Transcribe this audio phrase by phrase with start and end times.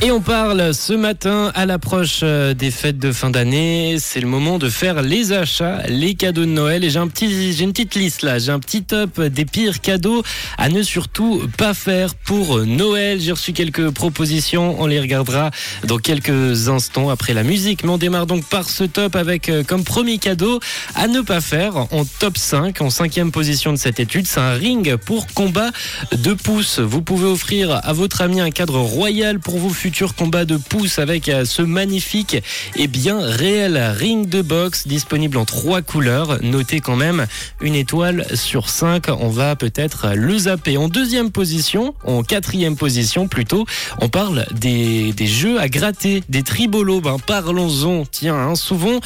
[0.00, 3.96] Et on parle ce matin à l'approche euh, des fêtes de fin d'année.
[3.98, 6.84] C'est le moment de faire les achats, les cadeaux de Noël.
[6.84, 8.38] Et j'ai un petit, j'ai une petite liste là.
[8.38, 10.22] J'ai un petit top des pires cadeaux
[10.56, 13.20] à ne surtout pas faire pour Noël.
[13.20, 14.80] J'ai reçu quelques propositions.
[14.80, 15.50] On les regardera
[15.82, 17.82] dans quelques instants après la musique.
[17.82, 20.60] Mais on démarre donc par ce top avec euh, comme premier cadeau
[20.94, 24.28] à ne pas faire en top 5, en cinquième position de cette étude.
[24.28, 25.70] C'est un ring pour combat
[26.12, 26.78] de pouces.
[26.78, 30.98] Vous pouvez offrir à votre ami un cadre royal pour vos futurs combats de pouces
[30.98, 32.36] avec euh, ce magnifique
[32.76, 36.42] et bien réel ring de boxe disponible en trois couleurs.
[36.42, 37.26] Notez quand même
[37.62, 39.04] une étoile sur 5.
[39.18, 40.76] On va peut-être le zapper.
[40.76, 43.64] En deuxième position, en quatrième position plutôt,
[44.02, 47.00] on parle des, des jeux à gratter, des tribolos.
[47.00, 48.04] Ben, parlons-en.
[48.04, 49.00] Tiens, hein, souvent,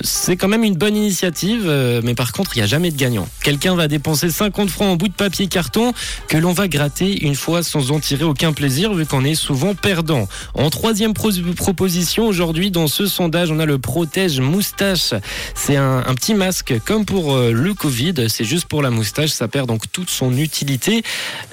[0.00, 2.96] c'est quand même une bonne initiative, euh, mais par contre, il n'y a jamais de
[2.96, 3.28] gagnant.
[3.42, 5.92] Quelqu'un va dépenser 50 francs en bout de papier carton
[6.26, 9.74] que l'on va gratter une fois sans en tirer aucun plaisir, vu qu'on est souvent
[9.74, 10.21] perdant.
[10.54, 15.14] En troisième proposition, aujourd'hui, dans ce sondage, on a le protège moustache.
[15.54, 18.14] C'est un, petit masque comme pour euh, le Covid.
[18.28, 19.30] C'est juste pour la moustache.
[19.30, 21.02] Ça perd donc toute son utilité.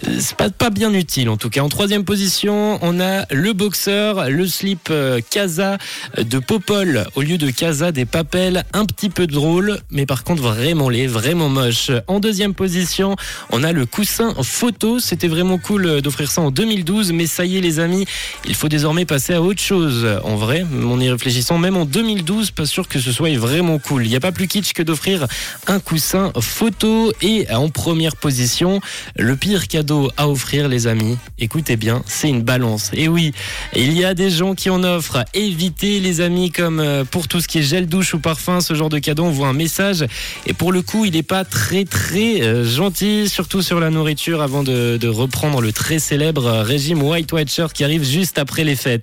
[0.08, 1.62] Euh, c'est pas, pas bien utile, en tout cas.
[1.62, 4.92] En troisième position, on a le boxeur, le slip
[5.30, 5.78] Casa
[6.18, 8.30] de Popol au lieu de Casa des papes
[8.74, 11.92] un petit peu drôle, mais par contre vraiment laid, vraiment moche.
[12.08, 13.16] En deuxième position,
[13.50, 15.00] on a le coussin photo.
[15.00, 18.06] C'était vraiment cool d'offrir ça en 2012, mais ça y est les amis,
[18.46, 20.06] il faut désormais passer à autre chose.
[20.26, 24.06] En vrai, en y réfléchissant, même en 2012, pas sûr que ce soit vraiment cool.
[24.06, 25.28] Il n'y a pas plus kitsch que d'offrir
[25.68, 27.14] un coussin photo.
[27.22, 28.82] Et en première position,
[29.16, 32.92] le pire cadeau à offrir les amis, écoutez bien, c'est une balance.
[32.94, 33.32] Et oui,
[33.78, 35.24] il y a des gens qui en offrent.
[35.34, 38.74] Évitez les amis comme euh, pour tout ce qui est gel douche ou parfum, ce
[38.74, 40.06] genre de cadeau, on voit un message.
[40.46, 44.42] Et pour le coup, il n'est pas très très euh, gentil, surtout sur la nourriture,
[44.42, 48.98] avant de, reprendre le très célèbre régime White Shirt qui arrive juste après les fêtes.